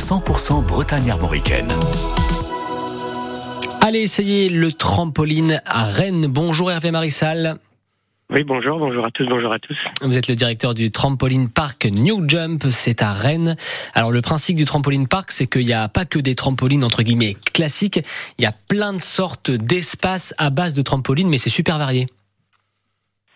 100% 0.00 0.64
Bretagne 0.64 1.10
armoricaine. 1.10 1.68
Allez 3.82 4.00
essayer 4.00 4.48
le 4.48 4.72
trampoline 4.72 5.60
à 5.66 5.84
Rennes. 5.84 6.26
Bonjour 6.26 6.72
Hervé 6.72 6.90
Marissal. 6.90 7.58
Oui, 8.30 8.42
bonjour, 8.42 8.78
bonjour 8.78 9.04
à 9.04 9.10
tous, 9.10 9.26
bonjour 9.26 9.52
à 9.52 9.58
tous. 9.58 9.76
Vous 10.00 10.16
êtes 10.16 10.28
le 10.28 10.36
directeur 10.36 10.72
du 10.72 10.90
trampoline 10.90 11.50
park 11.50 11.84
New 11.84 12.26
Jump, 12.26 12.64
c'est 12.70 13.02
à 13.02 13.12
Rennes. 13.12 13.56
Alors 13.92 14.10
le 14.10 14.22
principe 14.22 14.56
du 14.56 14.64
trampoline 14.64 15.06
park, 15.06 15.32
c'est 15.32 15.46
qu'il 15.46 15.66
n'y 15.66 15.74
a 15.74 15.88
pas 15.88 16.06
que 16.06 16.18
des 16.18 16.34
trampolines 16.34 16.82
entre 16.82 17.02
guillemets 17.02 17.36
classiques, 17.52 18.00
il 18.38 18.42
y 18.42 18.46
a 18.46 18.54
plein 18.68 18.94
de 18.94 19.02
sortes 19.02 19.50
d'espaces 19.50 20.32
à 20.38 20.48
base 20.48 20.72
de 20.72 20.82
trampolines, 20.82 21.28
mais 21.28 21.38
c'est 21.38 21.50
super 21.50 21.76
varié. 21.76 22.06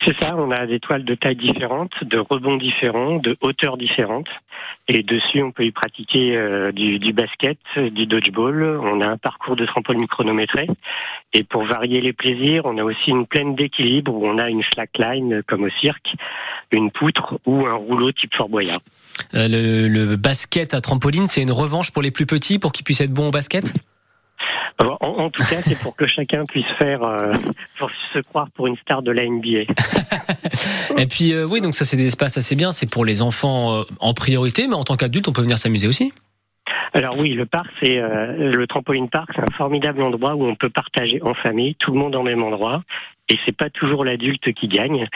C'est 0.03 0.17
ça, 0.19 0.35
on 0.37 0.51
a 0.51 0.67
des 0.67 0.81
toiles 0.81 1.05
de 1.05 1.15
tailles 1.15 1.37
différentes, 1.37 2.05
de 2.05 2.19
rebonds 2.19 2.57
différents, 2.57 3.17
de 3.17 3.37
hauteurs 3.41 3.79
différentes. 3.79 4.29
Et 4.87 5.03
dessus, 5.03 5.43
on 5.43 5.51
peut 5.51 5.65
y 5.65 5.71
pratiquer 5.71 6.37
euh, 6.37 6.73
du, 6.73 7.13
basket, 7.13 7.59
du 7.77 8.07
dodgeball. 8.07 8.63
On 8.83 9.01
a 9.01 9.07
un 9.07 9.17
parcours 9.17 9.57
de 9.57 9.65
trampoline 9.65 10.07
chronométré. 10.07 10.67
Et 11.33 11.43
pour 11.43 11.65
varier 11.65 12.03
les 12.03 12.13
plaisirs, 12.13 12.63
on 12.67 12.77
a 12.77 12.85
aussi 12.85 13.11
une 13.11 13.27
plaine 13.27 13.55
d'équilibre 13.55 14.13
où 14.13 14.27
on 14.27 14.37
a 14.39 14.51
une 14.51 14.63
slackline 14.63 15.43
comme 15.47 15.65
au 15.65 15.71
cirque, 15.71 16.15
une 16.71 16.91
poutre 16.91 17.39
ou 17.47 17.67
un 17.67 17.75
rouleau 17.75 18.13
type 18.13 18.35
Fort 18.35 18.51
Boyard. 18.51 18.81
Euh, 19.35 19.49
le, 19.49 19.89
le 19.89 20.17
basket 20.17 20.75
à 20.75 20.83
trampoline, 20.83 21.29
c'est 21.29 21.41
une 21.41 21.53
revanche 21.53 21.93
pour 21.93 22.03
les 22.03 22.11
plus 22.11 22.27
petits 22.27 22.59
pour 22.59 22.73
qu'ils 22.73 22.85
puissent 22.85 23.01
être 23.01 23.13
bons 23.13 23.29
au 23.29 23.31
basket? 23.31 23.73
En, 24.79 24.97
en, 25.01 25.31
tout 25.31 25.43
cas, 25.43 25.61
c'est 25.63 25.79
pour 25.79 25.95
que 25.97 26.07
chacun 26.07 26.45
puisse 26.45 26.67
faire, 26.79 27.03
euh, 27.03 27.35
pour 27.79 27.91
se 28.13 28.19
croire 28.21 28.49
pour 28.55 28.67
une 28.67 28.77
star 28.77 29.03
de 29.03 29.13
la 29.13 29.25
NBA. 29.27 29.73
Et 30.99 31.07
puis, 31.07 31.33
euh, 31.33 31.45
oui, 31.45 31.61
donc 31.61 31.75
ça, 31.75 31.85
c'est 31.85 31.97
des 31.97 32.07
espaces 32.07 32.37
assez 32.37 32.55
bien. 32.55 32.73
C'est 32.73 32.91
pour 32.91 33.05
les 33.05 33.23
enfants 33.23 33.75
euh, 33.75 33.83
en 34.01 34.15
priorité, 34.15 34.67
mais 34.67 34.75
en 34.75 34.85
tant 34.85 34.97
qu'adulte, 34.97 35.29
on 35.29 35.33
peut 35.33 35.43
venir 35.43 35.59
s'amuser 35.59 35.87
aussi. 35.87 36.13
Alors 36.93 37.19
oui, 37.19 37.31
le 37.31 37.45
parc, 37.45 37.67
c'est 37.83 37.99
euh, 37.99 38.53
le 38.53 38.67
trampoline 38.67 39.09
parc, 39.09 39.31
c'est 39.35 39.43
un 39.43 39.51
formidable 39.57 40.01
endroit 40.01 40.35
où 40.35 40.45
on 40.45 40.55
peut 40.55 40.71
partager 40.71 41.21
en 41.23 41.35
famille, 41.35 41.75
tout 41.75 41.93
le 41.93 41.99
monde 41.99 42.15
en 42.17 42.23
même 42.23 42.43
endroit, 42.43 42.83
et 43.29 43.39
c'est 43.45 43.57
pas 43.57 43.69
toujours 43.69 44.05
l'adulte 44.05 44.53
qui 44.53 44.69
gagne. 44.69 45.09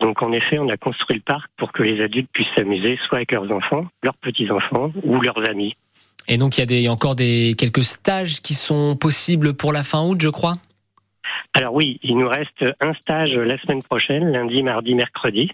Donc 0.00 0.22
en 0.22 0.32
effet, 0.32 0.58
on 0.58 0.68
a 0.68 0.76
construit 0.76 1.16
le 1.16 1.22
parc 1.22 1.50
pour 1.56 1.72
que 1.72 1.82
les 1.82 2.00
adultes 2.00 2.30
puissent 2.32 2.54
s'amuser, 2.54 2.98
soit 3.06 3.18
avec 3.18 3.32
leurs 3.32 3.50
enfants, 3.50 3.86
leurs 4.02 4.16
petits 4.16 4.50
enfants 4.50 4.92
ou 5.02 5.20
leurs 5.20 5.48
amis. 5.48 5.76
Et 6.28 6.38
donc 6.38 6.56
il 6.56 6.60
y 6.60 6.62
a, 6.62 6.66
des, 6.66 6.78
il 6.78 6.82
y 6.82 6.88
a 6.88 6.92
encore 6.92 7.16
des 7.16 7.54
quelques 7.58 7.84
stages 7.84 8.40
qui 8.40 8.54
sont 8.54 8.96
possibles 8.96 9.54
pour 9.54 9.72
la 9.72 9.82
fin 9.82 10.02
août, 10.02 10.20
je 10.20 10.28
crois? 10.28 10.56
Alors 11.52 11.74
oui, 11.74 12.00
il 12.02 12.16
nous 12.16 12.28
reste 12.28 12.64
un 12.80 12.94
stage 12.94 13.34
la 13.34 13.58
semaine 13.58 13.82
prochaine, 13.82 14.30
lundi, 14.32 14.62
mardi, 14.62 14.94
mercredi, 14.94 15.50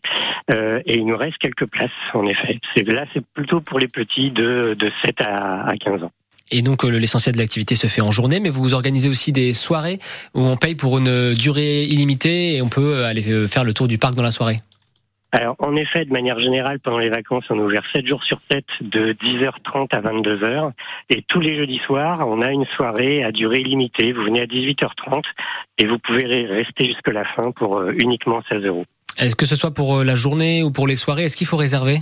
euh, 0.53 0.81
et 0.87 0.97
il 0.97 1.07
nous 1.07 1.17
reste 1.17 1.39
quelques 1.39 1.67
places, 1.67 1.91
en 2.15 2.27
effet. 2.27 2.59
C'est 2.75 2.87
là, 2.91 3.05
c'est 3.13 3.25
plutôt 3.35 3.61
pour 3.61 3.79
les 3.79 3.89
petits 3.89 4.31
de, 4.31 4.75
de 4.79 4.91
7 5.05 5.21
à, 5.21 5.69
à 5.69 5.77
15 5.77 6.05
ans. 6.05 6.13
Et 6.51 6.63
donc 6.63 6.85
euh, 6.85 6.89
l'essentiel 6.89 7.35
de 7.35 7.41
l'activité 7.41 7.75
se 7.77 7.87
fait 7.87 8.01
en 8.01 8.11
journée, 8.11 8.41
mais 8.41 8.51
vous 8.51 8.75
organisez 8.75 9.09
aussi 9.09 9.33
des 9.33 9.53
soirées 9.53 9.99
où 10.35 10.41
on 10.41 10.57
paye 10.57 10.75
pour 10.75 10.99
une 10.99 11.35
durée 11.35 11.85
illimitée 11.85 12.57
et 12.57 12.63
on 12.63 12.69
peut 12.69 13.05
aller 13.05 13.47
faire 13.47 13.65
le 13.65 13.73
tour 13.73 13.87
du 13.87 13.99
parc 13.99 14.15
dans 14.15 14.23
la 14.23 14.33
soirée. 14.33 14.59
Alors, 15.33 15.55
en 15.61 15.77
effet, 15.77 16.05
de 16.05 16.13
manière 16.13 16.41
générale, 16.41 16.81
pendant 16.81 16.99
les 16.99 17.09
vacances, 17.09 17.45
on 17.51 17.59
est 17.59 17.63
ouvert 17.63 17.85
7 17.93 18.07
jours 18.07 18.25
sur 18.25 18.41
7 18.51 18.65
de 18.81 19.13
10h30 19.13 19.89
à 19.93 20.01
22h. 20.01 20.73
Et 21.09 21.23
tous 21.23 21.41
les 21.41 21.57
jeudis 21.57 21.81
soirs, 21.87 22.27
on 22.27 22.43
a 22.43 22.51
une 22.51 22.67
soirée 22.77 23.23
à 23.23 23.31
durée 23.31 23.61
illimitée. 23.61 24.13
Vous 24.13 24.25
venez 24.25 24.41
à 24.41 24.47
18h30 24.47 25.23
et 25.79 25.87
vous 25.87 25.99
pouvez 25.99 26.47
rester 26.47 26.87
jusqu'à 26.87 27.13
la 27.13 27.25
fin 27.25 27.53
pour 27.53 27.79
euh, 27.79 27.93
uniquement 27.97 28.43
16 28.49 28.65
euros. 28.65 28.85
Est-ce 29.19 29.37
que 29.37 29.47
ce 29.47 29.55
soit 29.55 29.73
pour 29.73 29.99
euh, 29.99 30.05
la 30.05 30.17
journée 30.17 30.63
ou 30.63 30.73
pour 30.73 30.87
les 30.87 30.97
soirées, 30.97 31.25
est-ce 31.25 31.37
qu'il 31.37 31.47
faut 31.47 31.57
réserver? 31.57 31.99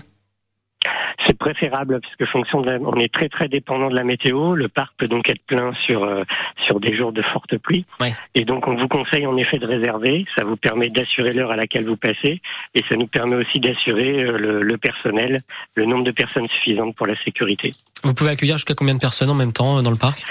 C'est 1.29 1.37
préférable 1.37 2.01
puisque 2.01 2.25
fonction 2.31 2.63
de 2.63 2.71
la, 2.71 2.79
on 2.81 2.97
est 2.97 3.13
très 3.13 3.29
très 3.29 3.49
dépendant 3.49 3.91
de 3.91 3.95
la 3.95 4.05
météo. 4.05 4.55
Le 4.55 4.69
parc 4.69 4.95
peut 4.97 5.09
donc 5.09 5.29
être 5.29 5.43
plein 5.47 5.73
sur 5.87 6.05
euh, 6.05 6.25
sur 6.67 6.81
des 6.81 6.97
jours 6.97 7.13
de 7.13 7.23
forte 7.23 7.59
pluie. 7.59 7.85
Ouais. 8.01 8.13
Et 8.35 8.45
donc 8.45 8.67
on 8.67 8.75
vous 8.75 8.89
conseille 8.89 9.27
en 9.27 9.37
effet 9.37 9.59
de 9.59 9.67
réserver. 9.67 10.25
Ça 10.37 10.45
vous 10.45 10.57
permet 10.57 10.89
d'assurer 10.89 11.33
l'heure 11.33 11.51
à 11.51 11.57
laquelle 11.57 11.87
vous 11.87 11.97
passez 11.97 12.41
et 12.75 12.83
ça 12.89 12.97
nous 12.97 13.07
permet 13.07 13.37
aussi 13.37 13.61
d'assurer 13.61 14.23
euh, 14.23 14.39
le, 14.39 14.63
le, 14.63 14.79
personnel, 14.79 15.43
le 15.75 15.85
nombre 15.85 16.05
de 16.05 16.11
personnes 16.11 16.49
suffisantes 16.49 16.95
pour 16.97 17.07
la 17.07 17.17
sécurité. 17.23 17.75
Vous 18.05 18.15
pouvez 18.15 18.31
accueillir 18.31 18.57
jusqu'à 18.57 18.75
combien 18.75 18.95
de 18.95 19.01
personnes 19.01 19.31
en 19.31 19.35
même 19.35 19.53
temps 19.53 19.79
euh, 19.79 19.83
dans 19.83 19.91
le 19.91 19.97
parc? 19.97 20.25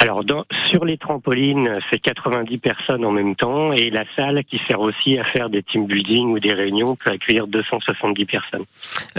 Alors 0.00 0.24
dans, 0.24 0.46
sur 0.70 0.86
les 0.86 0.96
trampolines, 0.96 1.78
c'est 1.90 1.98
90 1.98 2.56
personnes 2.56 3.04
en 3.04 3.10
même 3.10 3.36
temps 3.36 3.70
et 3.72 3.90
la 3.90 4.04
salle 4.16 4.42
qui 4.44 4.58
sert 4.66 4.80
aussi 4.80 5.18
à 5.18 5.24
faire 5.24 5.50
des 5.50 5.62
team 5.62 5.86
building 5.86 6.28
ou 6.28 6.40
des 6.40 6.54
réunions 6.54 6.96
peut 6.96 7.10
accueillir 7.10 7.46
270 7.46 8.24
personnes. 8.24 8.64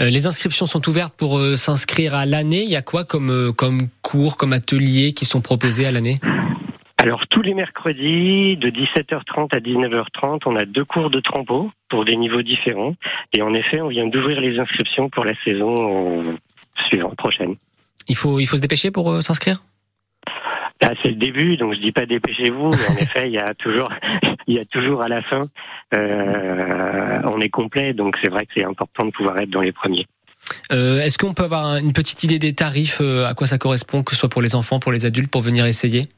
Euh, 0.00 0.10
les 0.10 0.26
inscriptions 0.26 0.66
sont 0.66 0.88
ouvertes 0.88 1.14
pour 1.16 1.38
euh, 1.38 1.54
s'inscrire 1.54 2.16
à 2.16 2.26
l'année. 2.26 2.64
Il 2.64 2.68
y 2.68 2.74
a 2.74 2.82
quoi 2.82 3.04
comme 3.04 3.30
euh, 3.30 3.52
comme 3.52 3.88
cours, 4.02 4.36
comme 4.36 4.52
ateliers 4.52 5.12
qui 5.12 5.24
sont 5.24 5.40
proposés 5.40 5.86
à 5.86 5.92
l'année? 5.92 6.16
Alors 6.98 7.28
tous 7.28 7.42
les 7.42 7.54
mercredis 7.54 8.56
de 8.56 8.68
17h30 8.68 9.54
à 9.54 9.60
19h30, 9.60 10.42
on 10.46 10.56
a 10.56 10.64
deux 10.64 10.84
cours 10.84 11.10
de 11.10 11.20
trampo 11.20 11.70
pour 11.90 12.04
des 12.04 12.16
niveaux 12.16 12.42
différents 12.42 12.96
et 13.32 13.40
en 13.42 13.54
effet, 13.54 13.80
on 13.80 13.88
vient 13.88 14.08
d'ouvrir 14.08 14.40
les 14.40 14.58
inscriptions 14.58 15.08
pour 15.08 15.24
la 15.24 15.34
saison 15.44 16.36
suivante 16.88 17.14
prochaine. 17.16 17.54
Il 18.08 18.16
faut 18.16 18.40
il 18.40 18.46
faut 18.46 18.56
se 18.56 18.62
dépêcher 18.62 18.90
pour 18.90 19.22
s'inscrire? 19.22 19.62
Ah, 20.82 20.92
c'est 21.02 21.10
le 21.10 21.16
début, 21.16 21.56
donc 21.56 21.74
je 21.74 21.80
dis 21.80 21.92
pas 21.92 22.06
dépêchez-vous. 22.06 22.70
Mais 22.70 22.88
en 22.90 22.96
effet, 23.02 23.28
il 23.28 23.32
y 23.32 23.38
a 23.38 23.54
toujours, 23.54 23.90
il 24.46 24.54
y 24.54 24.58
a 24.58 24.64
toujours 24.64 25.02
à 25.02 25.08
la 25.08 25.22
fin, 25.22 25.48
euh, 25.94 27.20
on 27.24 27.40
est 27.40 27.48
complet, 27.48 27.94
donc 27.94 28.16
c'est 28.22 28.30
vrai 28.30 28.46
que 28.46 28.52
c'est 28.54 28.64
important 28.64 29.06
de 29.06 29.10
pouvoir 29.10 29.38
être 29.38 29.50
dans 29.50 29.60
les 29.60 29.72
premiers. 29.72 30.06
Euh, 30.72 31.00
Est-ce 31.00 31.18
qu'on 31.18 31.34
peut 31.34 31.44
avoir 31.44 31.76
une 31.76 31.92
petite 31.92 32.24
idée 32.24 32.38
des 32.38 32.54
tarifs, 32.54 33.00
euh, 33.00 33.26
à 33.26 33.34
quoi 33.34 33.46
ça 33.46 33.58
correspond, 33.58 34.02
que 34.02 34.12
ce 34.12 34.20
soit 34.20 34.28
pour 34.28 34.42
les 34.42 34.54
enfants, 34.54 34.80
pour 34.80 34.92
les 34.92 35.06
adultes, 35.06 35.30
pour 35.30 35.40
venir 35.42 35.66
essayer? 35.66 36.08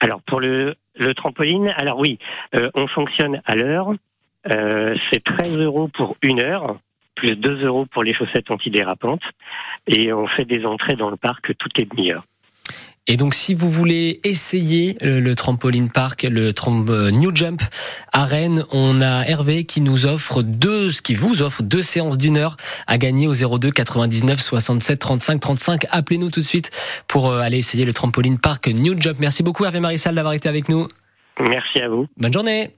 Alors 0.00 0.20
pour 0.22 0.40
le, 0.40 0.74
le 0.96 1.14
trampoline, 1.14 1.72
alors 1.76 1.98
oui, 1.98 2.18
euh, 2.54 2.70
on 2.74 2.86
fonctionne 2.86 3.40
à 3.44 3.54
l'heure. 3.54 3.94
Euh, 4.52 4.96
c'est 5.10 5.22
13 5.22 5.52
euros 5.56 5.88
pour 5.88 6.16
une 6.22 6.40
heure 6.40 6.78
plus 7.14 7.36
2 7.36 7.64
euros 7.64 7.86
pour 7.86 8.02
les 8.02 8.14
chaussettes 8.14 8.50
antidérapantes 8.50 9.22
et 9.86 10.12
on 10.12 10.26
fait 10.26 10.44
des 10.44 10.64
entrées 10.64 10.96
dans 10.96 11.10
le 11.10 11.16
parc 11.16 11.56
toutes 11.56 11.78
les 11.78 11.84
demi-heures. 11.84 12.24
Et 13.08 13.16
donc, 13.16 13.34
si 13.34 13.52
vous 13.52 13.68
voulez 13.68 14.20
essayer 14.22 14.96
le, 15.00 15.18
le 15.18 15.34
trampoline 15.34 15.90
park, 15.90 16.22
le 16.22 16.52
tram, 16.52 16.86
euh, 16.88 17.10
New 17.10 17.34
Jump 17.34 17.60
à 18.12 18.24
Rennes, 18.24 18.64
on 18.70 19.00
a 19.00 19.24
Hervé 19.26 19.64
qui 19.64 19.80
nous 19.80 20.06
offre 20.06 20.42
deux, 20.42 20.92
ce 20.92 21.02
qui 21.02 21.14
vous 21.14 21.42
offre 21.42 21.64
deux 21.64 21.82
séances 21.82 22.16
d'une 22.16 22.36
heure 22.36 22.56
à 22.86 22.98
gagner 22.98 23.26
au 23.26 23.34
02 23.34 23.72
99 23.72 24.40
67 24.40 25.00
35 25.00 25.40
35. 25.40 25.86
Appelez-nous 25.90 26.30
tout 26.30 26.40
de 26.40 26.44
suite 26.44 26.70
pour 27.08 27.28
euh, 27.28 27.40
aller 27.40 27.58
essayer 27.58 27.84
le 27.84 27.92
trampoline 27.92 28.38
park 28.38 28.68
New 28.68 28.94
Jump. 29.00 29.16
Merci 29.18 29.42
beaucoup 29.42 29.64
Hervé 29.64 29.80
Marissal 29.80 30.14
d'avoir 30.14 30.34
été 30.34 30.48
avec 30.48 30.68
nous. 30.68 30.86
Merci 31.40 31.80
à 31.80 31.88
vous. 31.88 32.06
Bonne 32.16 32.32
journée. 32.32 32.70